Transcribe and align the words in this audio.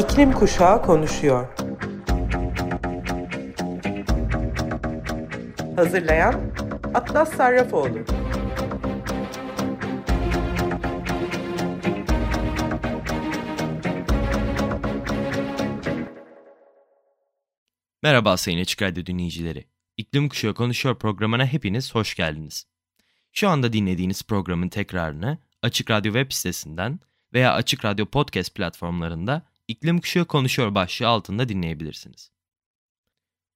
İklim 0.00 0.32
Kuşağı 0.32 0.82
konuşuyor. 0.82 1.48
Hazırlayan 5.76 6.52
Atlas 6.94 7.36
Sarrafoğlu. 7.36 7.98
Merhaba 18.02 18.36
Sayın 18.36 18.60
Açık 18.60 18.82
Radyo 18.82 19.06
dinleyicileri. 19.06 19.64
İklim 19.96 20.28
Kuşağı 20.28 20.54
Konuşuyor 20.54 20.98
programına 20.98 21.46
hepiniz 21.46 21.94
hoş 21.94 22.14
geldiniz. 22.14 22.66
Şu 23.32 23.48
anda 23.48 23.72
dinlediğiniz 23.72 24.22
programın 24.22 24.68
tekrarını 24.68 25.38
Açık 25.62 25.90
Radyo 25.90 26.12
web 26.12 26.32
sitesinden 26.32 27.00
veya 27.32 27.54
Açık 27.54 27.84
Radyo 27.84 28.06
podcast 28.06 28.54
platformlarında 28.54 29.49
İklim 29.70 30.00
Kuşağı 30.00 30.24
Konuşuyor 30.24 30.74
başlığı 30.74 31.08
altında 31.08 31.48
dinleyebilirsiniz. 31.48 32.30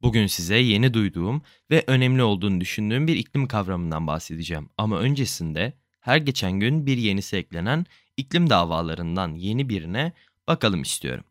Bugün 0.03 0.27
size 0.27 0.57
yeni 0.57 0.95
duyduğum 0.95 1.43
ve 1.71 1.85
önemli 1.87 2.23
olduğunu 2.23 2.61
düşündüğüm 2.61 3.07
bir 3.07 3.17
iklim 3.17 3.47
kavramından 3.47 4.07
bahsedeceğim. 4.07 4.69
Ama 4.79 4.99
öncesinde 4.99 5.73
her 6.01 6.17
geçen 6.17 6.53
gün 6.53 6.87
bir 6.87 6.97
yenisi 6.97 7.37
eklenen 7.37 7.87
iklim 8.17 8.51
davalarından 8.51 9.35
yeni 9.35 9.69
birine 9.69 10.13
bakalım 10.49 10.83
istiyorum. 10.83 11.25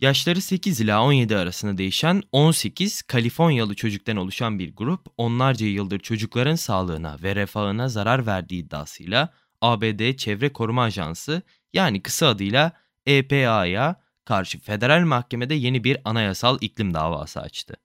Yaşları 0.00 0.40
8 0.40 0.80
ila 0.80 1.02
17 1.02 1.36
arasında 1.36 1.78
değişen 1.78 2.22
18 2.32 3.02
Kaliforniyalı 3.02 3.74
çocuktan 3.74 4.16
oluşan 4.16 4.58
bir 4.58 4.76
grup 4.76 5.06
onlarca 5.16 5.66
yıldır 5.66 5.98
çocukların 5.98 6.56
sağlığına 6.56 7.16
ve 7.22 7.36
refahına 7.36 7.88
zarar 7.88 8.26
verdiği 8.26 8.62
iddiasıyla 8.64 9.34
ABD 9.60 10.16
Çevre 10.16 10.52
Koruma 10.52 10.82
Ajansı 10.82 11.42
yani 11.72 12.02
kısa 12.02 12.28
adıyla 12.28 12.87
EPA'ya 13.06 14.00
karşı 14.24 14.58
federal 14.60 15.04
mahkemede 15.04 15.54
yeni 15.54 15.84
bir 15.84 15.98
anayasal 16.04 16.58
iklim 16.60 16.94
davası 16.94 17.40
açtı. 17.40 17.76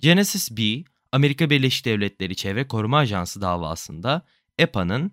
Genesis 0.00 0.50
B, 0.50 0.84
Amerika 1.12 1.50
Birleşik 1.50 1.84
Devletleri 1.84 2.36
Çevre 2.36 2.68
Koruma 2.68 2.98
Ajansı 2.98 3.40
davasında 3.40 4.22
EPA'nın 4.58 5.12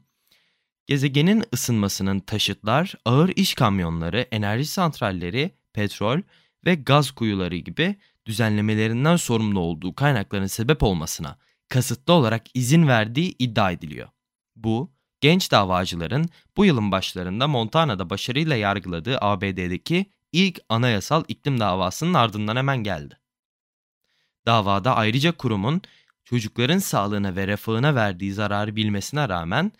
gezegenin 0.87 1.43
ısınmasının 1.53 2.19
taşıtlar, 2.19 2.95
ağır 3.05 3.31
iş 3.35 3.53
kamyonları, 3.53 4.27
enerji 4.31 4.65
santralleri, 4.65 5.51
petrol 5.73 6.21
ve 6.65 6.75
gaz 6.75 7.11
kuyuları 7.11 7.55
gibi 7.55 7.95
düzenlemelerinden 8.25 9.15
sorumlu 9.15 9.59
olduğu 9.59 9.95
kaynakların 9.95 10.47
sebep 10.47 10.83
olmasına 10.83 11.37
kasıtlı 11.69 12.13
olarak 12.13 12.45
izin 12.53 12.87
verdiği 12.87 13.35
iddia 13.39 13.71
ediliyor. 13.71 14.09
Bu, 14.55 14.91
genç 15.21 15.51
davacıların 15.51 16.29
bu 16.57 16.65
yılın 16.65 16.91
başlarında 16.91 17.47
Montana'da 17.47 18.09
başarıyla 18.09 18.55
yargıladığı 18.55 19.17
ABD'deki 19.21 20.05
ilk 20.31 20.59
anayasal 20.69 21.23
iklim 21.27 21.59
davasının 21.59 22.13
ardından 22.13 22.55
hemen 22.55 22.77
geldi. 22.77 23.17
Davada 24.45 24.95
ayrıca 24.95 25.31
kurumun 25.31 25.81
çocukların 26.23 26.79
sağlığına 26.79 27.35
ve 27.35 27.47
refahına 27.47 27.95
verdiği 27.95 28.33
zararı 28.33 28.75
bilmesine 28.75 29.29
rağmen 29.29 29.71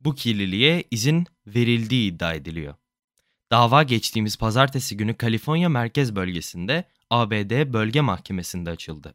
bu 0.00 0.14
kirliliğe 0.14 0.84
izin 0.90 1.26
verildiği 1.46 2.12
iddia 2.12 2.34
ediliyor. 2.34 2.74
Dava 3.50 3.82
geçtiğimiz 3.82 4.36
pazartesi 4.36 4.96
günü 4.96 5.14
Kaliforniya 5.14 5.68
merkez 5.68 6.16
bölgesinde 6.16 6.84
ABD 7.10 7.72
Bölge 7.72 8.00
Mahkemesi'nde 8.00 8.70
açıldı. 8.70 9.14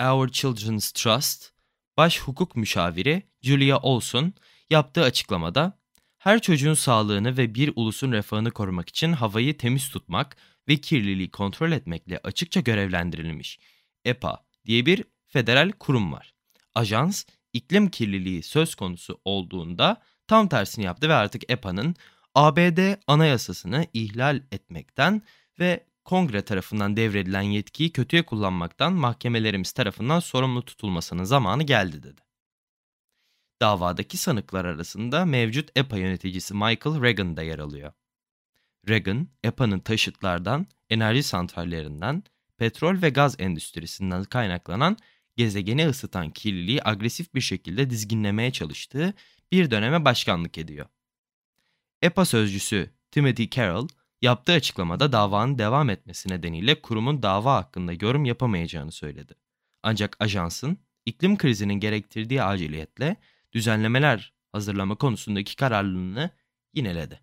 Our 0.00 0.28
Children's 0.28 0.92
Trust, 0.92 1.52
baş 1.96 2.20
hukuk 2.20 2.56
müşaviri 2.56 3.22
Julia 3.42 3.78
Olson 3.78 4.34
yaptığı 4.70 5.02
açıklamada 5.02 5.78
her 6.18 6.42
çocuğun 6.42 6.74
sağlığını 6.74 7.36
ve 7.36 7.54
bir 7.54 7.72
ulusun 7.76 8.12
refahını 8.12 8.50
korumak 8.50 8.88
için 8.88 9.12
havayı 9.12 9.56
temiz 9.56 9.88
tutmak 9.88 10.36
ve 10.68 10.76
kirliliği 10.76 11.30
kontrol 11.30 11.72
etmekle 11.72 12.20
açıkça 12.24 12.60
görevlendirilmiş 12.60 13.58
EPA 14.04 14.44
diye 14.66 14.86
bir 14.86 15.04
federal 15.26 15.72
kurum 15.72 16.12
var. 16.12 16.34
Ajans 16.74 17.24
iklim 17.52 17.88
kirliliği 17.90 18.42
söz 18.42 18.74
konusu 18.74 19.20
olduğunda 19.24 20.02
tam 20.26 20.48
tersini 20.48 20.84
yaptı 20.84 21.08
ve 21.08 21.14
artık 21.14 21.50
EPA'nın 21.50 21.96
ABD 22.34 22.94
anayasasını 23.06 23.86
ihlal 23.92 24.42
etmekten 24.52 25.22
ve 25.60 25.84
kongre 26.04 26.42
tarafından 26.42 26.96
devredilen 26.96 27.42
yetkiyi 27.42 27.92
kötüye 27.92 28.22
kullanmaktan 28.22 28.92
mahkemelerimiz 28.92 29.72
tarafından 29.72 30.20
sorumlu 30.20 30.64
tutulmasının 30.64 31.24
zamanı 31.24 31.62
geldi 31.62 32.02
dedi. 32.02 32.27
Davadaki 33.60 34.16
sanıklar 34.16 34.64
arasında 34.64 35.24
mevcut 35.24 35.70
EPA 35.76 35.96
yöneticisi 35.98 36.54
Michael 36.54 37.02
Reagan 37.02 37.36
da 37.36 37.42
yer 37.42 37.58
alıyor. 37.58 37.92
Reagan, 38.88 39.28
EPA'nın 39.44 39.80
taşıtlardan, 39.80 40.66
enerji 40.90 41.22
santrallerinden, 41.22 42.22
petrol 42.56 43.02
ve 43.02 43.08
gaz 43.08 43.36
endüstrisinden 43.38 44.24
kaynaklanan 44.24 44.96
gezegeni 45.36 45.88
ısıtan 45.88 46.30
kirliliği 46.30 46.80
agresif 46.84 47.34
bir 47.34 47.40
şekilde 47.40 47.90
dizginlemeye 47.90 48.52
çalıştığı 48.52 49.14
bir 49.52 49.70
döneme 49.70 50.04
başkanlık 50.04 50.58
ediyor. 50.58 50.86
EPA 52.02 52.24
sözcüsü 52.24 52.90
Timothy 53.10 53.50
Carroll 53.50 53.88
yaptığı 54.22 54.52
açıklamada 54.52 55.12
davanın 55.12 55.58
devam 55.58 55.90
etmesi 55.90 56.28
nedeniyle 56.28 56.82
kurumun 56.82 57.22
dava 57.22 57.54
hakkında 57.54 57.92
yorum 57.92 58.24
yapamayacağını 58.24 58.92
söyledi. 58.92 59.34
Ancak 59.82 60.16
ajansın 60.20 60.78
iklim 61.06 61.38
krizinin 61.38 61.74
gerektirdiği 61.74 62.42
aciliyetle 62.42 63.16
düzenlemeler 63.52 64.32
hazırlama 64.52 64.94
konusundaki 64.94 65.56
kararlılığını 65.56 66.30
yineledi. 66.74 67.20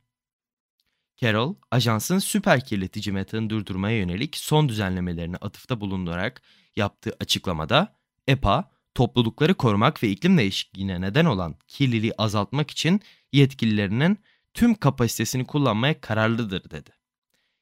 Carroll, 1.17 1.55
ajansın 1.71 2.19
süper 2.19 2.65
kirletici 2.65 3.13
metağını 3.13 3.49
durdurmaya 3.49 3.97
yönelik 3.97 4.37
son 4.37 4.69
düzenlemelerine 4.69 5.35
atıfta 5.35 5.81
bulunularak 5.81 6.41
yaptığı 6.75 7.15
açıklamada 7.19 7.95
EPA, 8.27 8.71
toplulukları 8.95 9.53
korumak 9.53 10.03
ve 10.03 10.09
iklim 10.09 10.37
değişikliğine 10.37 11.01
neden 11.01 11.25
olan 11.25 11.55
kirliliği 11.67 12.13
azaltmak 12.17 12.71
için 12.71 13.01
yetkililerinin 13.33 14.19
tüm 14.53 14.75
kapasitesini 14.75 15.45
kullanmaya 15.45 16.01
kararlıdır 16.01 16.69
dedi. 16.69 16.89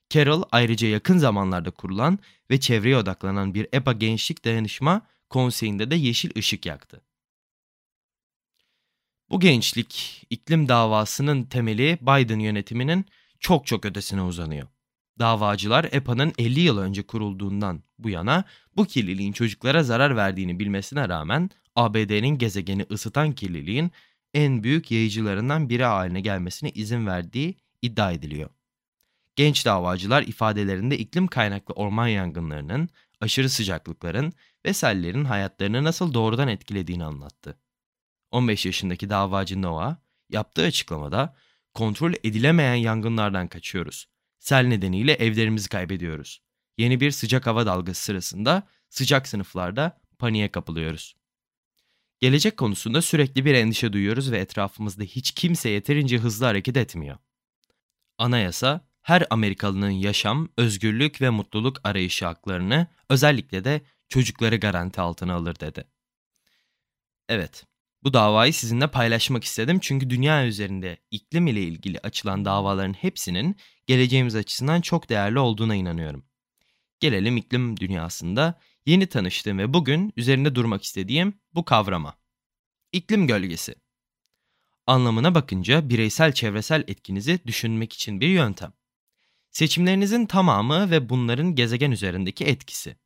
Carroll 0.10 0.44
ayrıca 0.52 0.88
yakın 0.88 1.18
zamanlarda 1.18 1.72
kurulan 1.72 2.20
ve 2.52 2.60
çevreye 2.60 2.98
odaklanan 2.98 3.54
bir 3.54 3.68
EPA 3.74 3.94
Gençlik 3.94 4.46
Dayanışma 4.46 5.02
Konseyi'nde 5.30 5.92
de 5.92 5.96
yeşil 5.96 6.32
ışık 6.38 6.66
yaktı. 6.66 7.02
Bu 9.34 9.40
gençlik 9.40 10.24
iklim 10.30 10.68
davasının 10.68 11.44
temeli 11.44 11.98
Biden 12.02 12.40
yönetiminin 12.40 13.06
çok 13.40 13.68
çok 13.68 13.86
ötesine 13.86 14.22
uzanıyor. 14.22 14.68
Davacılar 15.20 15.90
EPA'nın 15.92 16.34
50 16.38 16.60
yıl 16.60 16.78
önce 16.78 17.04
kurulduğundan 17.04 17.84
bu 18.00 18.10
yana 18.10 18.44
bu 18.76 18.86
kirliliğin 18.86 19.32
çocuklara 19.32 19.84
zarar 19.84 20.16
verdiğini 20.16 20.60
bilmesine 20.60 21.10
rağmen 21.10 21.50
ABD'nin 21.76 22.38
gezegeni 22.38 22.86
ısıtan 22.92 23.32
kirliliğin 23.32 23.92
en 24.34 24.64
büyük 24.64 24.92
yayıcılarından 24.92 25.70
biri 25.70 25.84
haline 25.84 26.22
gelmesine 26.22 26.70
izin 26.70 27.08
verdiği 27.08 27.56
iddia 27.82 28.12
ediliyor. 28.12 28.50
Genç 29.36 29.66
davacılar 29.66 30.22
ifadelerinde 30.22 30.98
iklim 30.98 31.28
kaynaklı 31.28 31.74
orman 31.74 32.08
yangınlarının, 32.08 32.90
aşırı 33.22 33.50
sıcaklıkların 33.50 34.34
ve 34.66 34.74
sellerin 34.74 35.26
hayatlarını 35.26 35.84
nasıl 35.84 36.14
doğrudan 36.14 36.48
etkilediğini 36.48 37.04
anlattı. 37.06 37.63
15 38.34 38.66
yaşındaki 38.66 39.10
davacı 39.10 39.62
Noah 39.62 39.96
yaptığı 40.30 40.64
açıklamada 40.64 41.36
kontrol 41.74 42.14
edilemeyen 42.24 42.76
yangınlardan 42.76 43.48
kaçıyoruz. 43.48 44.08
Sel 44.40 44.66
nedeniyle 44.66 45.14
evlerimizi 45.14 45.70
kaybediyoruz. 45.70 46.42
Yeni 46.78 47.00
bir 47.00 47.12
sıcak 47.12 47.48
hava 47.48 47.66
dalgası 47.66 48.04
sırasında 48.04 48.68
sıcak 48.90 49.28
sınıflarda 49.28 50.02
paniğe 50.20 50.52
kapılıyoruz. 50.52 51.16
Gelecek 52.20 52.58
konusunda 52.58 53.02
sürekli 53.02 53.46
bir 53.46 53.54
endişe 53.54 53.94
duyuyoruz 53.94 54.32
ve 54.32 54.38
etrafımızda 54.38 55.04
hiç 55.04 55.32
kimse 55.32 55.70
yeterince 55.70 56.18
hızlı 56.18 56.46
hareket 56.46 56.78
etmiyor. 56.78 57.18
Anayasa, 58.18 58.82
her 59.02 59.28
Amerikalının 59.30 59.90
yaşam, 59.90 60.50
özgürlük 60.58 61.22
ve 61.22 61.30
mutluluk 61.30 61.82
arayışı 61.84 62.26
haklarını, 62.26 62.88
özellikle 63.10 63.64
de 63.64 63.82
çocukları 64.10 64.58
garanti 64.58 65.02
altına 65.02 65.34
alır 65.34 65.60
dedi. 65.60 65.84
Evet, 67.30 67.66
bu 68.04 68.14
davayı 68.14 68.54
sizinle 68.54 68.88
paylaşmak 68.88 69.44
istedim 69.44 69.80
çünkü 69.80 70.10
dünya 70.10 70.46
üzerinde 70.46 70.98
iklim 71.12 71.48
ile 71.48 71.62
ilgili 71.62 72.00
açılan 72.00 72.46
davaların 72.46 72.94
hepsinin 72.94 73.58
geleceğimiz 73.88 74.36
açısından 74.36 74.82
çok 74.82 75.10
değerli 75.10 75.40
olduğuna 75.40 75.76
inanıyorum. 75.76 76.26
Gelelim 77.00 77.38
iklim 77.38 77.78
dünyasında 77.78 78.60
yeni 78.86 79.08
tanıştığım 79.08 79.58
ve 79.58 79.74
bugün 79.74 80.14
üzerinde 80.18 80.56
durmak 80.56 80.84
istediğim 80.84 81.34
bu 81.54 81.66
kavrama. 81.66 82.16
İklim 82.92 83.28
gölgesi. 83.28 83.76
Anlamına 84.88 85.36
bakınca 85.36 85.90
bireysel 85.90 86.34
çevresel 86.34 86.84
etkinizi 86.88 87.40
düşünmek 87.46 87.94
için 87.94 88.22
bir 88.22 88.28
yöntem. 88.28 88.74
Seçimlerinizin 89.52 90.26
tamamı 90.26 90.92
ve 90.92 91.10
bunların 91.10 91.56
gezegen 91.56 91.92
üzerindeki 91.92 92.46
etkisi. 92.46 92.98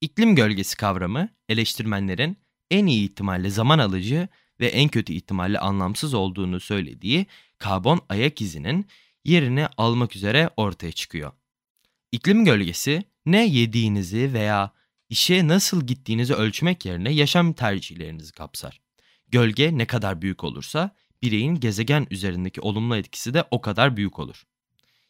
İklim 0.00 0.36
gölgesi 0.36 0.76
kavramı 0.76 1.28
eleştirmenlerin 1.48 2.36
en 2.72 2.86
iyi 2.86 3.04
ihtimalle 3.04 3.50
zaman 3.50 3.78
alıcı 3.78 4.28
ve 4.60 4.66
en 4.66 4.88
kötü 4.88 5.12
ihtimalle 5.12 5.58
anlamsız 5.58 6.14
olduğunu 6.14 6.60
söylediği 6.60 7.26
karbon 7.58 8.00
ayak 8.08 8.40
izinin 8.40 8.86
yerini 9.24 9.66
almak 9.76 10.16
üzere 10.16 10.50
ortaya 10.56 10.92
çıkıyor. 10.92 11.32
İklim 12.12 12.44
gölgesi 12.44 13.04
ne 13.26 13.46
yediğinizi 13.46 14.32
veya 14.32 14.72
işe 15.08 15.48
nasıl 15.48 15.86
gittiğinizi 15.86 16.34
ölçmek 16.34 16.86
yerine 16.86 17.12
yaşam 17.12 17.52
tercihlerinizi 17.52 18.32
kapsar. 18.32 18.80
Gölge 19.28 19.78
ne 19.78 19.86
kadar 19.86 20.22
büyük 20.22 20.44
olursa 20.44 20.90
bireyin 21.22 21.60
gezegen 21.60 22.06
üzerindeki 22.10 22.60
olumlu 22.60 22.96
etkisi 22.96 23.34
de 23.34 23.44
o 23.50 23.60
kadar 23.60 23.96
büyük 23.96 24.18
olur. 24.18 24.42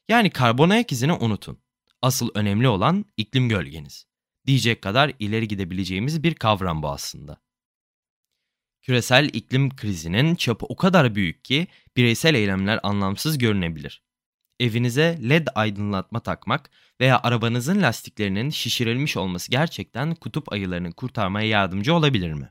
Yani 0.09 0.31
karbon 0.31 0.71
ayak 0.71 0.93
izini 0.93 1.13
unutun. 1.13 1.59
Asıl 2.03 2.31
önemli 2.35 2.69
olan 2.69 3.05
iklim 3.17 3.49
gölgeniz. 3.49 4.07
Diyecek 4.47 4.83
kadar 4.83 5.13
ileri 5.19 5.49
gidebileceğimiz 5.49 6.23
bir 6.23 6.35
kavram 6.35 6.83
bu 6.83 6.91
aslında. 6.91 7.37
Küresel 8.83 9.31
iklim 9.33 9.77
krizinin 9.77 10.35
çapı 10.35 10.67
o 10.67 10.77
kadar 10.77 11.15
büyük 11.15 11.45
ki 11.45 11.67
bireysel 11.97 12.35
eylemler 12.35 12.81
anlamsız 12.83 13.39
görünebilir. 13.39 14.03
Evinize 14.61 15.19
led 15.29 15.47
aydınlatma 15.55 16.21
takmak 16.21 16.71
veya 17.01 17.21
arabanızın 17.23 17.83
lastiklerinin 17.83 18.51
şişirilmiş 18.51 19.17
olması 19.17 19.51
gerçekten 19.51 20.15
kutup 20.15 20.53
ayılarını 20.53 20.93
kurtarmaya 20.93 21.49
yardımcı 21.49 21.95
olabilir 21.95 22.33
mi? 22.33 22.51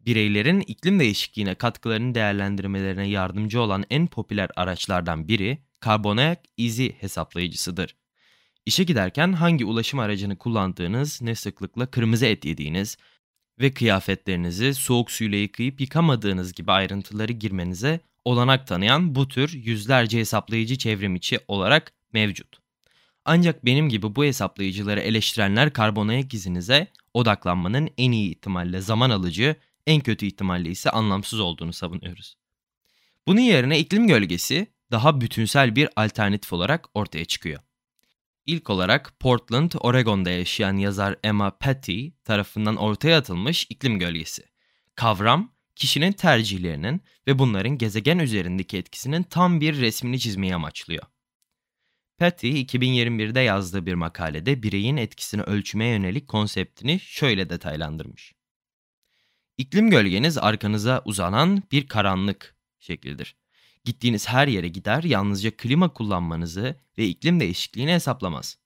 Bireylerin 0.00 0.60
iklim 0.60 1.00
değişikliğine 1.00 1.54
katkılarını 1.54 2.14
değerlendirmelerine 2.14 3.08
yardımcı 3.08 3.60
olan 3.60 3.84
en 3.90 4.06
popüler 4.06 4.50
araçlardan 4.56 5.28
biri 5.28 5.58
karbonayak 5.80 6.44
izi 6.56 6.96
hesaplayıcısıdır. 7.00 7.96
İşe 8.66 8.84
giderken 8.84 9.32
hangi 9.32 9.64
ulaşım 9.64 9.98
aracını 9.98 10.38
kullandığınız, 10.38 11.22
ne 11.22 11.34
sıklıkla 11.34 11.86
kırmızı 11.86 12.26
et 12.26 12.44
yediğiniz 12.44 12.96
ve 13.60 13.70
kıyafetlerinizi 13.70 14.74
soğuk 14.74 15.10
suyla 15.10 15.38
yıkayıp 15.38 15.80
yıkamadığınız 15.80 16.52
gibi 16.52 16.72
ayrıntıları 16.72 17.32
girmenize 17.32 18.00
olanak 18.24 18.66
tanıyan 18.66 19.14
bu 19.14 19.28
tür 19.28 19.52
yüzlerce 19.52 20.18
hesaplayıcı 20.18 20.78
çevrim 20.78 21.16
içi 21.16 21.40
olarak 21.48 21.92
mevcut. 22.12 22.58
Ancak 23.24 23.64
benim 23.64 23.88
gibi 23.88 24.16
bu 24.16 24.24
hesaplayıcıları 24.24 25.00
eleştirenler 25.00 25.72
karbonayak 25.72 26.34
izinize 26.34 26.86
odaklanmanın 27.14 27.90
en 27.98 28.12
iyi 28.12 28.30
ihtimalle 28.30 28.80
zaman 28.80 29.10
alıcı, 29.10 29.56
en 29.86 30.00
kötü 30.00 30.26
ihtimalle 30.26 30.70
ise 30.70 30.90
anlamsız 30.90 31.40
olduğunu 31.40 31.72
savunuyoruz. 31.72 32.36
Bunun 33.26 33.40
yerine 33.40 33.78
iklim 33.78 34.06
gölgesi 34.06 34.66
daha 34.90 35.20
bütünsel 35.20 35.76
bir 35.76 35.88
alternatif 35.96 36.52
olarak 36.52 36.86
ortaya 36.94 37.24
çıkıyor. 37.24 37.60
İlk 38.48 38.70
olarak 38.70 39.20
Portland, 39.20 39.72
Oregon'da 39.80 40.30
yaşayan 40.30 40.76
yazar 40.76 41.16
Emma 41.24 41.58
Patty 41.58 42.06
tarafından 42.24 42.76
ortaya 42.76 43.18
atılmış 43.18 43.66
iklim 43.70 43.98
gölgesi. 43.98 44.42
Kavram, 44.94 45.52
kişinin 45.76 46.12
tercihlerinin 46.12 47.02
ve 47.26 47.38
bunların 47.38 47.78
gezegen 47.78 48.18
üzerindeki 48.18 48.76
etkisinin 48.76 49.22
tam 49.22 49.60
bir 49.60 49.80
resmini 49.80 50.20
çizmeyi 50.20 50.54
amaçlıyor. 50.54 51.02
Patty 52.18 52.50
2021'de 52.50 53.40
yazdığı 53.40 53.86
bir 53.86 53.94
makalede 53.94 54.62
bireyin 54.62 54.96
etkisini 54.96 55.42
ölçmeye 55.42 55.92
yönelik 55.92 56.28
konseptini 56.28 57.00
şöyle 57.00 57.50
detaylandırmış. 57.50 58.32
İklim 59.58 59.90
gölgeniz 59.90 60.38
arkanıza 60.38 61.02
uzanan 61.04 61.62
bir 61.72 61.88
karanlık 61.88 62.56
şeklidir. 62.78 63.36
Gittiğiniz 63.88 64.28
her 64.28 64.48
yere 64.48 64.68
gider 64.68 65.02
yalnızca 65.02 65.56
klima 65.56 65.92
kullanmanızı 65.92 66.76
ve 66.98 67.06
iklim 67.06 67.40
değişikliğini 67.40 67.92
hesaplamaz. 67.92 68.58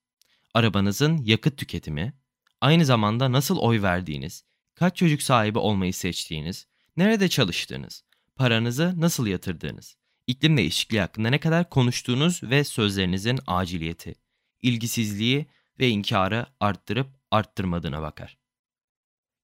Arabanızın 0.55 1.19
yakıt 1.25 1.59
tüketimi, 1.59 2.13
aynı 2.61 2.85
zamanda 2.85 3.33
nasıl 3.33 3.59
oy 3.59 3.83
verdiğiniz, 3.83 4.45
kaç 4.75 4.97
çocuk 4.97 5.23
sahibi 5.23 5.59
olmayı 5.59 5.95
seçtiğiniz, 5.95 6.67
nerede 6.97 7.29
çalıştığınız, 7.29 8.05
paranızı 8.37 9.01
nasıl 9.01 9.27
yatırdığınız, 9.27 9.97
iklim 10.27 10.57
değişikliği 10.57 11.01
hakkında 11.01 11.31
ne 11.31 11.41
kadar 11.41 11.71
konuştuğunuz 11.71 12.43
ve 12.43 12.65
sözlerinizin 12.65 13.41
aciliyeti, 13.47 14.15
ilgisizliği 14.63 15.47
ve 15.79 15.89
inkarı 15.89 16.47
arttırıp 16.61 17.09
arttırmadığına 17.31 18.03
bakar. 18.03 18.39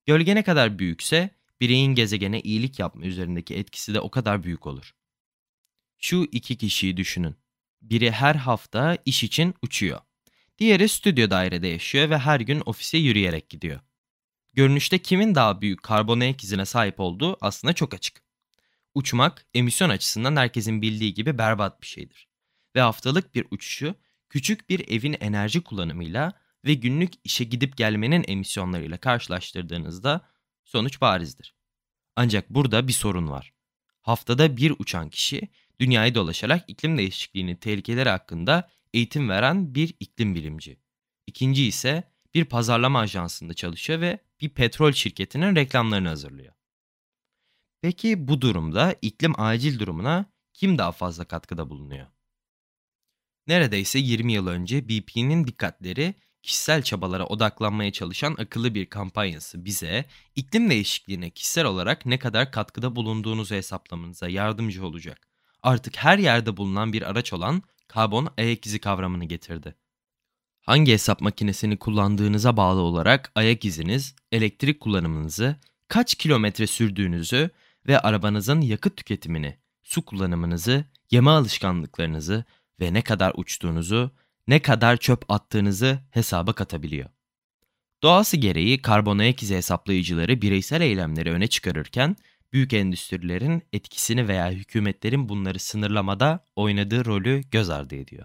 Gölge 0.07 0.35
ne 0.35 0.43
kadar 0.43 0.79
büyükse 0.79 1.31
bireyin 1.61 1.95
gezegene 1.95 2.41
iyilik 2.41 2.79
yapma 2.79 3.05
üzerindeki 3.05 3.55
etkisi 3.55 3.95
de 3.95 4.01
o 4.01 4.11
kadar 4.11 4.43
büyük 4.43 4.67
olur. 4.67 4.98
Şu 5.99 6.29
iki 6.33 6.57
kişiyi 6.57 6.97
düşünün. 6.97 7.37
Biri 7.83 8.11
her 8.11 8.35
hafta 8.35 8.99
iş 9.05 9.25
için 9.25 9.55
uçuyor. 9.63 10.01
Diğeri 10.59 10.89
stüdyo 10.89 11.31
dairede 11.31 11.69
yaşıyor 11.69 12.11
ve 12.11 12.19
her 12.19 12.41
gün 12.41 12.63
ofise 12.67 12.99
yürüyerek 12.99 13.51
gidiyor. 13.51 13.81
Görünüşte 14.55 14.99
kimin 14.99 15.35
daha 15.35 15.61
büyük 15.61 15.83
karbon 15.83 16.21
ayak 16.21 16.45
izine 16.45 16.65
sahip 16.65 17.01
olduğu 17.01 17.37
aslında 17.41 17.73
çok 17.73 17.95
açık. 17.95 18.23
Uçmak 18.95 19.47
emisyon 19.55 19.89
açısından 19.89 20.37
herkesin 20.37 20.83
bildiği 20.83 21.15
gibi 21.15 21.39
berbat 21.39 21.83
bir 21.83 21.87
şeydir. 21.87 22.29
Ve 22.77 22.81
haftalık 22.81 23.35
bir 23.35 23.47
uçuşu 23.51 23.95
küçük 24.29 24.71
bir 24.71 24.89
evin 24.89 25.17
enerji 25.21 25.61
kullanımıyla 25.61 26.33
ve 26.65 26.75
günlük 26.75 27.13
işe 27.25 27.45
gidip 27.45 27.77
gelmenin 27.77 28.25
emisyonlarıyla 28.29 28.99
karşılaştırdığınızda 28.99 30.29
sonuç 30.65 31.01
barizdir. 31.01 31.55
Ancak 32.17 32.51
burada 32.51 32.89
bir 32.89 32.93
sorun 32.93 33.29
var. 33.29 33.53
Haftada 34.03 34.57
bir 34.57 34.75
uçan 34.79 35.11
kişi 35.11 35.49
dünyayı 35.81 36.15
dolaşarak 36.15 36.65
iklim 36.69 36.99
değişikliğinin 36.99 37.57
tehlikeleri 37.57 38.09
hakkında 38.09 38.71
eğitim 38.95 39.29
veren 39.29 39.75
bir 39.75 39.95
iklim 40.01 40.35
bilimci. 40.35 40.81
İkinci 41.27 41.65
ise 41.65 42.13
bir 42.35 42.45
pazarlama 42.45 43.01
ajansında 43.01 43.55
çalışıyor 43.55 44.01
ve 44.01 44.19
bir 44.41 44.49
petrol 44.49 44.93
şirketinin 44.93 45.57
reklamlarını 45.57 46.09
hazırlıyor. 46.09 46.55
Peki 47.83 48.29
bu 48.29 48.41
durumda 48.41 48.95
iklim 49.03 49.41
acil 49.41 49.79
durumuna 49.79 50.27
kim 50.55 50.79
daha 50.79 50.93
fazla 50.93 51.25
katkıda 51.25 51.71
bulunuyor? 51.71 52.07
Neredeyse 53.47 53.99
20 53.99 54.33
yıl 54.33 54.47
önce 54.47 54.89
BP'nin 54.89 55.47
dikkatleri 55.47 56.15
kişisel 56.43 56.83
çabalara 56.83 57.27
odaklanmaya 57.27 57.93
çalışan 57.93 58.37
akıllı 58.39 58.75
bir 58.75 58.87
kampanyası 58.87 59.65
bize 59.65 60.05
iklim 60.37 60.71
değişikliğine 60.71 61.31
kişisel 61.31 61.65
olarak 61.65 62.07
ne 62.07 62.19
kadar 62.19 62.53
katkıda 62.53 62.97
bulunduğunuzu 62.97 63.55
hesaplamanıza 63.55 64.29
yardımcı 64.29 64.87
olacak 64.87 65.29
artık 65.63 65.97
her 65.97 66.19
yerde 66.19 66.57
bulunan 66.57 66.93
bir 66.93 67.11
araç 67.11 67.33
olan 67.33 67.63
karbon 67.89 68.29
ayak 68.39 68.67
izi 68.67 68.79
kavramını 68.79 69.25
getirdi. 69.25 69.75
Hangi 70.61 70.93
hesap 70.93 71.21
makinesini 71.21 71.77
kullandığınıza 71.77 72.57
bağlı 72.57 72.81
olarak 72.81 73.33
ayak 73.35 73.65
iziniz, 73.65 74.15
elektrik 74.33 74.81
kullanımınızı, 74.81 75.57
kaç 75.89 76.15
kilometre 76.15 76.67
sürdüğünüzü 76.67 77.51
ve 77.87 78.01
arabanızın 78.01 78.61
yakıt 78.61 78.97
tüketimini, 78.97 79.59
su 79.83 80.05
kullanımınızı, 80.05 80.85
yeme 81.11 81.31
alışkanlıklarınızı 81.31 82.45
ve 82.81 82.95
ne 82.95 83.03
kadar 83.03 83.33
uçtuğunuzu, 83.37 84.11
ne 84.49 84.63
kadar 84.63 84.97
çöp 84.97 85.31
attığınızı 85.31 85.99
hesaba 86.11 86.53
katabiliyor. 86.53 87.09
Doğası 88.03 88.37
gereği 88.37 88.83
karbon 88.83 89.19
ayak 89.19 89.43
izi 89.43 89.57
hesaplayıcıları 89.57 90.43
bireysel 90.43 90.81
eylemleri 90.81 91.33
öne 91.33 91.47
çıkarırken 91.47 92.17
büyük 92.53 92.73
endüstrilerin 92.73 93.63
etkisini 93.73 94.29
veya 94.29 94.51
hükümetlerin 94.51 95.29
bunları 95.29 95.59
sınırlamada 95.59 96.45
oynadığı 96.57 97.05
rolü 97.05 97.41
göz 97.51 97.71
ardı 97.71 97.95
ediyor. 97.95 98.25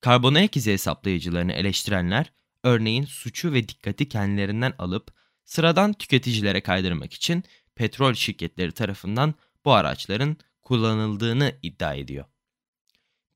Karbon 0.00 0.34
ayak 0.34 0.56
izi 0.56 0.72
hesaplayıcılarını 0.72 1.52
eleştirenler, 1.52 2.32
örneğin 2.64 3.04
suçu 3.04 3.52
ve 3.52 3.68
dikkati 3.68 4.08
kendilerinden 4.08 4.74
alıp 4.78 5.14
sıradan 5.44 5.92
tüketicilere 5.92 6.60
kaydırmak 6.60 7.12
için 7.12 7.44
petrol 7.74 8.14
şirketleri 8.14 8.72
tarafından 8.72 9.34
bu 9.64 9.72
araçların 9.72 10.36
kullanıldığını 10.62 11.58
iddia 11.62 11.94
ediyor. 11.94 12.24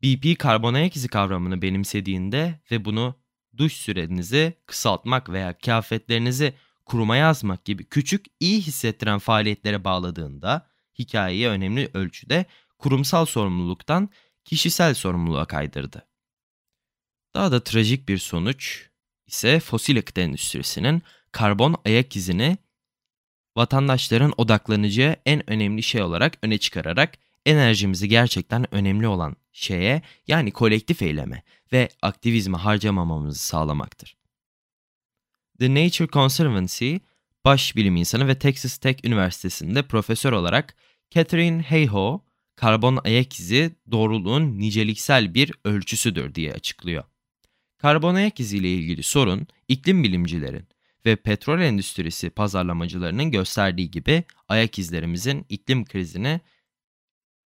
BP 0.02 0.38
karbon 0.38 0.74
ayak 0.74 0.96
izi 0.96 1.08
kavramını 1.08 1.62
benimsediğinde 1.62 2.60
ve 2.70 2.84
bunu 2.84 3.14
duş 3.56 3.72
sürenizi 3.72 4.54
kısaltmak 4.66 5.28
veya 5.30 5.58
kıyafetlerinizi 5.58 6.54
kuruma 6.86 7.16
yazmak 7.16 7.64
gibi 7.64 7.84
küçük, 7.84 8.26
iyi 8.40 8.60
hissettiren 8.60 9.18
faaliyetlere 9.18 9.84
bağladığında 9.84 10.66
hikayeyi 10.98 11.48
önemli 11.48 11.90
ölçüde 11.94 12.46
kurumsal 12.78 13.26
sorumluluktan 13.26 14.10
kişisel 14.44 14.94
sorumluluğa 14.94 15.44
kaydırdı. 15.44 16.06
Daha 17.34 17.52
da 17.52 17.64
trajik 17.64 18.08
bir 18.08 18.18
sonuç 18.18 18.88
ise 19.26 19.60
fosil 19.60 19.96
yakıt 19.96 20.18
endüstrisinin 20.18 21.02
karbon 21.32 21.76
ayak 21.84 22.16
izini 22.16 22.58
vatandaşların 23.56 24.32
odaklanacağı 24.36 25.16
en 25.26 25.50
önemli 25.50 25.82
şey 25.82 26.02
olarak 26.02 26.38
öne 26.42 26.58
çıkararak 26.58 27.18
enerjimizi 27.46 28.08
gerçekten 28.08 28.74
önemli 28.74 29.08
olan 29.08 29.36
şeye 29.52 30.02
yani 30.26 30.50
kolektif 30.50 31.02
eyleme 31.02 31.42
ve 31.72 31.88
aktivizme 32.02 32.58
harcamamamızı 32.58 33.38
sağlamaktır. 33.38 34.16
The 35.60 35.74
Nature 35.74 36.08
Conservancy 36.08 36.96
baş 37.44 37.76
bilim 37.76 37.96
insanı 37.96 38.28
ve 38.28 38.38
Texas 38.38 38.76
Tech 38.76 39.04
Üniversitesi'nde 39.04 39.82
profesör 39.82 40.32
olarak 40.32 40.76
Catherine 41.10 41.62
Hayhoe, 41.62 42.20
karbon 42.56 42.98
ayak 43.04 43.40
izi 43.40 43.76
doğruluğun 43.90 44.58
niceliksel 44.58 45.34
bir 45.34 45.52
ölçüsüdür 45.64 46.34
diye 46.34 46.52
açıklıyor. 46.52 47.04
Karbon 47.78 48.14
ayak 48.14 48.40
izi 48.40 48.56
ile 48.56 48.74
ilgili 48.74 49.02
sorun 49.02 49.46
iklim 49.68 50.04
bilimcilerin 50.04 50.66
ve 51.06 51.16
petrol 51.16 51.60
endüstrisi 51.60 52.30
pazarlamacılarının 52.30 53.30
gösterdiği 53.30 53.90
gibi 53.90 54.24
ayak 54.48 54.78
izlerimizin 54.78 55.46
iklim 55.48 55.84
krizine 55.84 56.40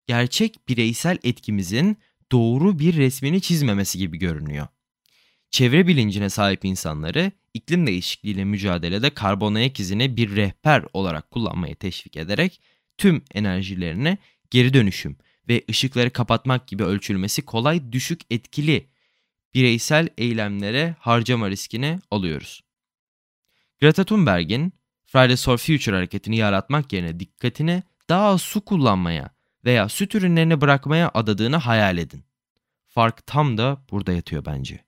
gerçek 0.07 0.69
bireysel 0.69 1.17
etkimizin 1.23 1.97
doğru 2.31 2.79
bir 2.79 2.97
resmini 2.97 3.41
çizmemesi 3.41 3.97
gibi 3.97 4.17
görünüyor. 4.17 4.67
Çevre 5.51 5.87
bilincine 5.87 6.29
sahip 6.29 6.65
insanları 6.65 7.31
iklim 7.53 7.87
değişikliğiyle 7.87 8.45
mücadelede 8.45 9.09
karbon 9.09 9.55
ayak 9.55 9.79
izini 9.79 10.17
bir 10.17 10.35
rehber 10.35 10.83
olarak 10.93 11.31
kullanmaya 11.31 11.75
teşvik 11.75 12.17
ederek 12.17 12.61
tüm 12.97 13.23
enerjilerini 13.33 14.17
geri 14.51 14.73
dönüşüm 14.73 15.17
ve 15.47 15.63
ışıkları 15.69 16.09
kapatmak 16.09 16.67
gibi 16.67 16.83
ölçülmesi 16.83 17.41
kolay 17.41 17.91
düşük 17.91 18.21
etkili 18.29 18.89
bireysel 19.53 20.09
eylemlere 20.17 20.95
harcama 20.99 21.49
riskini 21.49 21.99
alıyoruz. 22.11 22.63
Greta 23.81 24.03
Thunberg'in 24.03 24.73
Fridays 25.05 25.45
for 25.45 25.57
Future 25.57 25.95
hareketini 25.95 26.37
yaratmak 26.37 26.93
yerine 26.93 27.19
dikkatini 27.19 27.83
daha 28.09 28.27
az 28.27 28.41
su 28.41 28.61
kullanmaya 28.61 29.29
veya 29.65 29.89
süt 29.89 30.15
ürünlerini 30.15 30.61
bırakmaya 30.61 31.11
adadığını 31.13 31.55
hayal 31.55 31.97
edin. 31.97 32.23
Fark 32.87 33.27
tam 33.27 33.57
da 33.57 33.85
burada 33.91 34.11
yatıyor 34.11 34.45
bence. 34.45 34.85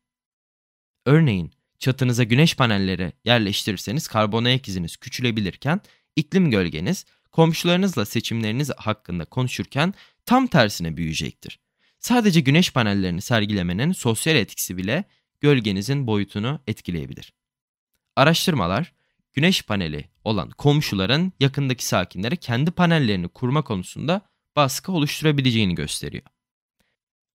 Örneğin 1.05 1.51
çatınıza 1.81 2.23
güneş 2.23 2.55
panelleri 2.55 3.13
yerleştirirseniz 3.25 4.07
karbon 4.07 4.45
ayak 4.45 4.67
iziniz 4.67 4.97
küçülebilirken 4.97 5.81
iklim 6.15 6.51
gölgeniz 6.51 7.05
komşularınızla 7.31 8.05
seçimleriniz 8.05 8.69
hakkında 8.77 9.25
konuşurken 9.25 9.93
tam 10.25 10.47
tersine 10.47 10.97
büyüyecektir. 10.97 11.59
Sadece 11.99 12.39
güneş 12.39 12.73
panellerini 12.73 13.21
sergilemenin 13.21 13.91
sosyal 13.91 14.35
etkisi 14.35 14.77
bile 14.77 15.03
gölgenizin 15.39 16.07
boyutunu 16.07 16.59
etkileyebilir. 16.67 17.33
Araştırmalar, 18.15 18.93
güneş 19.33 19.61
paneli 19.61 20.09
olan 20.23 20.49
komşuların 20.49 21.33
yakındaki 21.39 21.85
sakinlere 21.85 22.35
kendi 22.35 22.71
panellerini 22.71 23.27
kurma 23.27 23.63
konusunda 23.63 24.21
baskı 24.55 24.91
oluşturabileceğini 24.91 25.75
gösteriyor. 25.75 26.23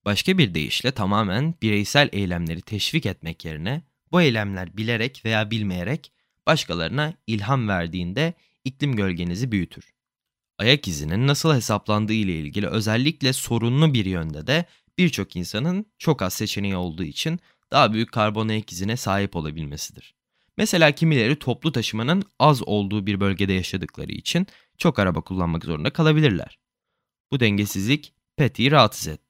Başka 0.05 0.39
bir 0.39 0.55
deyişle 0.55 0.93
tamamen 0.93 1.55
bireysel 1.63 2.09
eylemleri 2.13 2.63
teşvik 2.63 3.07
etmek 3.07 3.45
yerine 3.45 3.83
bu 4.13 4.23
eylemler 4.23 4.77
bilerek 4.77 5.23
veya 5.25 5.51
bilmeyerek 5.51 6.13
başkalarına 6.47 7.15
ilham 7.27 7.69
verdiğinde 7.69 8.35
iklim 8.65 8.97
gölgenizi 8.97 9.53
büyütür. 9.53 9.95
Ayak 10.59 10.89
izinin 10.89 11.27
nasıl 11.27 11.55
hesaplandığı 11.55 12.13
ile 12.13 12.39
ilgili 12.39 12.67
özellikle 12.67 13.33
sorunlu 13.33 13.95
bir 13.95 14.05
yönde 14.05 14.47
de 14.47 14.65
birçok 14.99 15.37
insanın 15.37 15.87
çok 15.99 16.23
az 16.23 16.35
seçeneği 16.35 16.77
olduğu 16.77 17.05
için 17.05 17.41
daha 17.71 17.93
büyük 17.93 18.13
karbon 18.13 18.49
ayak 18.49 18.73
izine 18.73 18.97
sahip 18.97 19.37
olabilmesidir. 19.37 20.15
Mesela 20.57 20.93
kimileri 20.93 21.39
toplu 21.39 21.73
taşımanın 21.73 22.23
az 22.39 22.63
olduğu 22.63 23.07
bir 23.07 23.21
bölgede 23.21 23.53
yaşadıkları 23.53 24.13
için 24.13 24.47
çok 24.79 24.99
araba 24.99 25.21
kullanmak 25.21 25.65
zorunda 25.65 25.91
kalabilirler. 25.91 26.59
Bu 27.31 27.41
dengesizlik 27.41 28.13
Patty'yi 28.37 28.71
rahatsız 28.71 29.09
etti. 29.09 29.26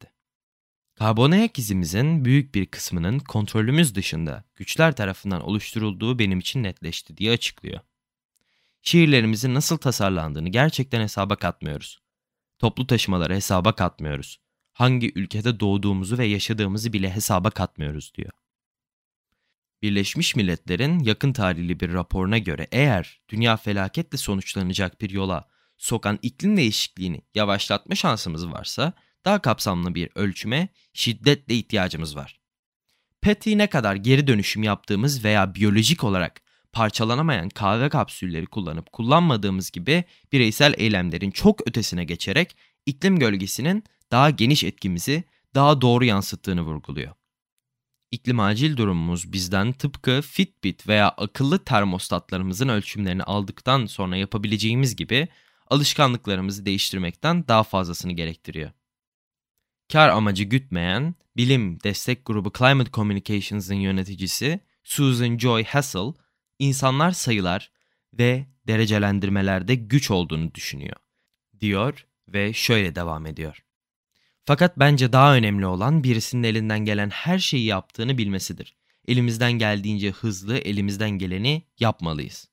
Karbon 0.99 1.31
ayak 1.31 1.59
izimizin 1.59 2.25
büyük 2.25 2.55
bir 2.55 2.67
kısmının 2.67 3.19
kontrolümüz 3.19 3.95
dışında 3.95 4.45
güçler 4.55 4.97
tarafından 4.97 5.41
oluşturulduğu 5.41 6.19
benim 6.19 6.39
için 6.39 6.63
netleşti 6.63 7.17
diye 7.17 7.33
açıklıyor. 7.33 7.81
Şehirlerimizin 8.83 9.55
nasıl 9.55 9.77
tasarlandığını 9.77 10.49
gerçekten 10.49 11.01
hesaba 11.01 11.37
katmıyoruz. 11.37 12.03
Toplu 12.59 12.87
taşımaları 12.87 13.35
hesaba 13.35 13.75
katmıyoruz. 13.75 14.41
Hangi 14.73 15.13
ülkede 15.15 15.61
doğduğumuzu 15.61 16.19
ve 16.19 16.27
yaşadığımızı 16.27 16.93
bile 16.93 17.11
hesaba 17.11 17.51
katmıyoruz 17.51 18.13
diyor. 18.15 18.33
Birleşmiş 19.83 20.37
Milletler'in 20.37 20.99
yakın 20.99 21.33
tarihli 21.33 21.81
bir 21.81 21.93
raporuna 21.93 22.39
göre 22.39 22.67
eğer 22.73 23.21
dünya 23.29 23.57
felaketle 23.57 24.19
sonuçlanacak 24.19 25.01
bir 25.01 25.11
yola 25.11 25.49
sokan 25.77 26.19
iklim 26.23 26.57
değişikliğini 26.57 27.23
yavaşlatma 27.35 27.95
şansımız 27.95 28.53
varsa 28.53 28.93
daha 29.27 29.39
kapsamlı 29.39 29.95
bir 29.95 30.09
ölçüme 30.15 30.69
şiddetle 30.93 31.55
ihtiyacımız 31.55 32.17
var. 32.17 32.41
PET'i 33.21 33.59
ne 33.59 33.67
kadar 33.67 33.95
geri 33.95 34.27
dönüşüm 34.27 34.63
yaptığımız 34.63 35.25
veya 35.25 35.55
biyolojik 35.55 36.05
olarak 36.05 36.41
parçalanamayan 36.73 37.49
kahve 37.49 37.89
kapsülleri 37.89 38.47
kullanıp 38.47 38.93
kullanmadığımız 38.93 39.71
gibi 39.71 40.05
bireysel 40.33 40.75
eylemlerin 40.77 41.31
çok 41.31 41.69
ötesine 41.69 42.05
geçerek 42.05 42.57
iklim 42.87 43.19
gölgesinin 43.19 43.85
daha 44.13 44.31
geniş 44.31 44.65
etkimizi 44.65 45.25
daha 45.55 45.81
doğru 45.81 46.05
yansıttığını 46.05 46.63
vurguluyor. 46.63 47.13
İklim 48.11 48.41
acil 48.41 48.77
durumumuz 48.77 49.33
bizden 49.33 49.73
tıpkı 49.73 50.21
Fitbit 50.23 50.89
veya 50.89 51.09
akıllı 51.09 51.65
termostatlarımızın 51.65 52.69
ölçümlerini 52.69 53.23
aldıktan 53.23 53.87
sonra 53.87 54.17
yapabileceğimiz 54.17 54.97
gibi 54.97 55.29
alışkanlıklarımızı 55.71 56.67
değiştirmekten 56.67 57.49
daha 57.49 57.63
fazlasını 57.63 58.13
gerektiriyor. 58.13 58.71
Kar 59.93 60.09
amacı 60.09 60.45
gütmeyen 60.45 61.15
bilim 61.37 61.81
destek 61.81 62.27
grubu 62.27 62.53
Climate 62.59 62.91
Communications'ın 62.91 63.75
yöneticisi 63.75 64.61
Susan 64.85 65.39
Joy 65.39 65.65
Hassel, 65.65 66.13
insanlar 66.59 67.13
sayılar 67.13 67.71
ve 68.13 68.47
derecelendirmelerde 68.67 69.75
güç 69.75 70.11
olduğunu 70.11 70.55
düşünüyor, 70.55 70.97
diyor 71.61 72.07
ve 72.29 72.53
şöyle 72.53 72.95
devam 72.95 73.27
ediyor. 73.27 73.63
Fakat 74.45 74.79
bence 74.79 75.13
daha 75.13 75.35
önemli 75.35 75.67
olan 75.67 76.05
birisinin 76.05 76.43
elinden 76.43 76.79
gelen 76.79 77.11
her 77.11 77.39
şeyi 77.39 77.65
yaptığını 77.65 78.19
bilmesidir. 78.19 78.77
Elimizden 79.09 79.53
geldiğince 79.53 80.11
hızlı 80.11 80.59
elimizden 80.59 81.11
geleni 81.11 81.63
yapmalıyız. 81.79 82.49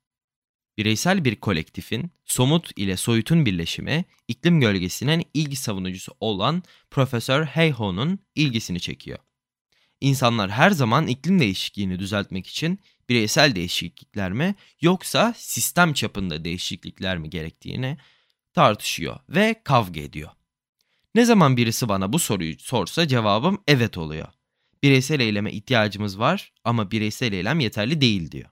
Bireysel 0.78 1.26
bir 1.26 1.36
kolektifin 1.36 2.12
somut 2.26 2.72
ile 2.76 2.98
soyutun 2.98 3.46
birleşimi 3.46 4.06
iklim 4.28 4.62
gölgesinin 4.62 5.26
ilgi 5.34 5.56
savunucusu 5.56 6.14
olan 6.20 6.64
Profesör 6.92 7.46
Heyho'nun 7.46 8.20
ilgisini 8.36 8.80
çekiyor. 8.80 9.20
İnsanlar 10.02 10.50
her 10.52 10.72
zaman 10.72 11.08
iklim 11.08 11.40
değişikliğini 11.40 12.00
düzeltmek 12.00 12.48
için 12.48 12.80
bireysel 13.10 13.56
değişiklikler 13.56 14.32
mi 14.32 14.56
yoksa 14.82 15.34
sistem 15.38 15.94
çapında 15.94 16.44
değişiklikler 16.46 17.18
mi 17.18 17.30
gerektiğini 17.30 17.98
tartışıyor 18.54 19.20
ve 19.30 19.62
kavga 19.64 20.02
ediyor. 20.02 20.30
Ne 21.16 21.26
zaman 21.26 21.58
birisi 21.58 21.90
bana 21.90 22.14
bu 22.14 22.20
soruyu 22.20 22.60
sorsa 22.60 23.08
cevabım 23.08 23.64
evet 23.68 23.98
oluyor. 23.98 24.28
Bireysel 24.84 25.20
eyleme 25.20 25.52
ihtiyacımız 25.52 26.20
var 26.20 26.54
ama 26.64 26.92
bireysel 26.92 27.34
eylem 27.34 27.60
yeterli 27.60 28.02
değil 28.02 28.32
diyor. 28.32 28.50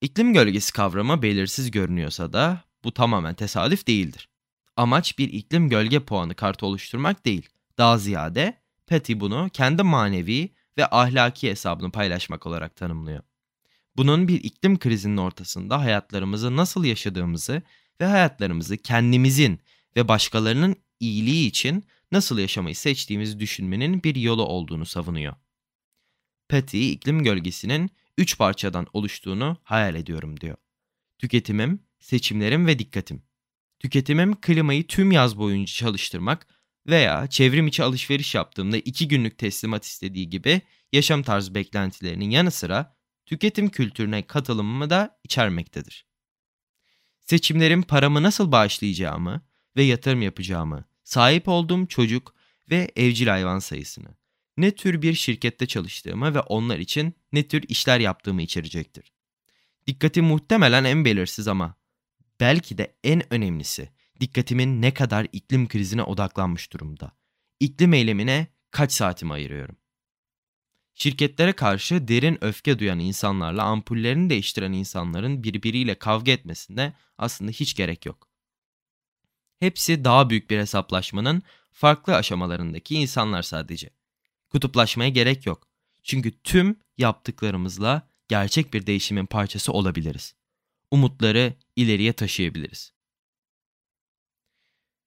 İklim 0.00 0.32
gölgesi 0.32 0.72
kavramı 0.72 1.22
belirsiz 1.22 1.70
görünüyorsa 1.70 2.32
da 2.32 2.64
bu 2.84 2.94
tamamen 2.94 3.34
tesadüf 3.34 3.86
değildir. 3.86 4.28
Amaç 4.76 5.18
bir 5.18 5.32
iklim 5.32 5.68
gölge 5.68 6.00
puanı 6.00 6.34
kartı 6.34 6.66
oluşturmak 6.66 7.24
değil. 7.24 7.48
Daha 7.78 7.98
ziyade 7.98 8.58
Patty 8.86 9.12
bunu 9.16 9.50
kendi 9.52 9.82
manevi 9.82 10.50
ve 10.78 10.86
ahlaki 10.90 11.50
hesabını 11.50 11.92
paylaşmak 11.92 12.46
olarak 12.46 12.76
tanımlıyor. 12.76 13.22
Bunun 13.96 14.28
bir 14.28 14.44
iklim 14.44 14.78
krizinin 14.78 15.16
ortasında 15.16 15.80
hayatlarımızı 15.80 16.56
nasıl 16.56 16.84
yaşadığımızı 16.84 17.62
ve 18.00 18.04
hayatlarımızı 18.04 18.76
kendimizin 18.76 19.60
ve 19.96 20.08
başkalarının 20.08 20.76
iyiliği 21.00 21.48
için 21.48 21.84
nasıl 22.12 22.38
yaşamayı 22.38 22.76
seçtiğimizi 22.76 23.40
düşünmenin 23.40 24.02
bir 24.02 24.14
yolu 24.14 24.44
olduğunu 24.44 24.86
savunuyor. 24.86 25.34
Patty 26.48 26.92
iklim 26.92 27.24
gölgesinin 27.24 27.90
üç 28.18 28.38
parçadan 28.38 28.86
oluştuğunu 28.92 29.56
hayal 29.62 29.94
ediyorum 29.94 30.40
diyor. 30.40 30.56
Tüketimim, 31.18 31.82
seçimlerim 31.98 32.66
ve 32.66 32.78
dikkatim. 32.78 33.22
Tüketimim 33.78 34.40
klimayı 34.40 34.86
tüm 34.86 35.12
yaz 35.12 35.38
boyunca 35.38 35.72
çalıştırmak 35.72 36.46
veya 36.86 37.26
çevrim 37.26 37.66
içi 37.66 37.82
alışveriş 37.82 38.34
yaptığımda 38.34 38.76
iki 38.76 39.08
günlük 39.08 39.38
teslimat 39.38 39.84
istediği 39.84 40.30
gibi 40.30 40.62
yaşam 40.92 41.22
tarzı 41.22 41.54
beklentilerinin 41.54 42.30
yanı 42.30 42.50
sıra 42.50 42.96
tüketim 43.26 43.68
kültürüne 43.68 44.26
katılımımı 44.26 44.90
da 44.90 45.18
içermektedir. 45.24 46.06
Seçimlerim 47.20 47.82
paramı 47.82 48.22
nasıl 48.22 48.52
bağışlayacağımı 48.52 49.42
ve 49.76 49.82
yatırım 49.82 50.22
yapacağımı, 50.22 50.84
sahip 51.04 51.48
olduğum 51.48 51.86
çocuk 51.86 52.34
ve 52.70 52.92
evcil 52.96 53.26
hayvan 53.26 53.58
sayısını, 53.58 54.08
ne 54.56 54.70
tür 54.70 55.02
bir 55.02 55.14
şirkette 55.14 55.66
çalıştığımı 55.66 56.34
ve 56.34 56.40
onlar 56.40 56.78
için 56.78 57.14
ne 57.32 57.48
tür 57.48 57.64
işler 57.68 58.00
yaptığımı 58.00 58.42
içerecektir. 58.42 59.12
Dikkati 59.86 60.22
muhtemelen 60.22 60.84
en 60.84 61.04
belirsiz 61.04 61.48
ama 61.48 61.74
belki 62.40 62.78
de 62.78 62.96
en 63.04 63.32
önemlisi 63.32 63.88
dikkatimin 64.20 64.82
ne 64.82 64.94
kadar 64.94 65.26
iklim 65.32 65.68
krizine 65.68 66.02
odaklanmış 66.02 66.72
durumda. 66.72 67.12
İklim 67.60 67.92
eylemine 67.92 68.46
kaç 68.70 68.92
saatimi 68.92 69.32
ayırıyorum? 69.32 69.76
Şirketlere 70.94 71.52
karşı 71.52 72.08
derin 72.08 72.44
öfke 72.44 72.78
duyan 72.78 72.98
insanlarla 72.98 73.62
ampullerini 73.62 74.30
değiştiren 74.30 74.72
insanların 74.72 75.42
birbiriyle 75.42 75.94
kavga 75.94 76.32
etmesinde 76.32 76.92
aslında 77.18 77.50
hiç 77.50 77.74
gerek 77.74 78.06
yok. 78.06 78.28
Hepsi 79.58 80.04
daha 80.04 80.30
büyük 80.30 80.50
bir 80.50 80.58
hesaplaşmanın 80.58 81.42
farklı 81.72 82.16
aşamalarındaki 82.16 82.94
insanlar 82.94 83.42
sadece. 83.42 83.90
Kutuplaşmaya 84.56 85.10
gerek 85.10 85.46
yok. 85.46 85.68
Çünkü 86.02 86.42
tüm 86.42 86.76
yaptıklarımızla 86.98 88.08
gerçek 88.28 88.74
bir 88.74 88.86
değişimin 88.86 89.26
parçası 89.26 89.72
olabiliriz. 89.72 90.34
Umutları 90.90 91.54
ileriye 91.76 92.12
taşıyabiliriz. 92.12 92.92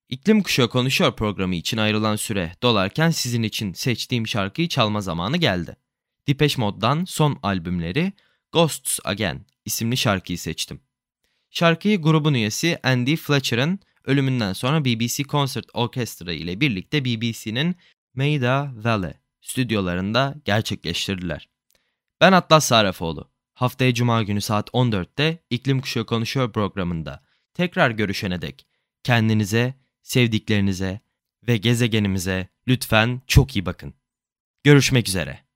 İklim 0.10 0.44
Kuşağı 0.44 0.70
Konuşuyor 0.70 1.16
programı 1.16 1.56
için 1.56 1.78
ayrılan 1.78 2.16
süre 2.16 2.56
dolarken 2.64 3.10
sizin 3.10 3.44
için 3.44 3.74
seçtiğim 3.74 4.28
şarkıyı 4.28 4.70
çalma 4.70 5.02
zamanı 5.02 5.38
geldi. 5.38 5.76
Depeche 6.28 6.62
Mode'dan 6.62 7.06
son 7.06 7.40
albümleri 7.44 8.14
Ghosts 8.52 9.00
Again 9.04 9.46
isimli 9.66 9.98
şarkıyı 9.98 10.38
seçtim. 10.38 10.82
Şarkıyı 11.50 12.02
grubun 12.02 12.34
üyesi 12.34 12.80
Andy 12.84 13.16
Fletcher'ın 13.16 13.80
ölümünden 14.06 14.54
sonra 14.54 14.86
BBC 14.86 15.24
Concert 15.24 15.66
Orchestra 15.74 16.34
ile 16.34 16.62
birlikte 16.62 17.06
BBC'nin 17.06 17.76
Maida 18.14 18.72
Vale 18.76 19.29
stüdyolarında 19.50 20.36
gerçekleştirdiler. 20.46 21.50
Ben 22.22 22.32
Atlas 22.32 22.66
Sarrafoğlu. 22.66 23.32
Haftaya 23.54 23.94
Cuma 23.94 24.24
günü 24.24 24.42
saat 24.42 24.70
14'te 24.70 25.38
İklim 25.50 25.82
Kuşağı 25.82 26.06
Konuşuyor 26.06 26.54
programında 26.54 27.24
tekrar 27.54 27.92
görüşene 27.92 28.42
dek 28.42 28.68
kendinize, 29.04 29.74
sevdiklerinize 30.02 31.00
ve 31.48 31.58
gezegenimize 31.58 32.48
lütfen 32.68 33.22
çok 33.28 33.56
iyi 33.56 33.66
bakın. 33.66 33.94
Görüşmek 34.64 35.08
üzere. 35.08 35.49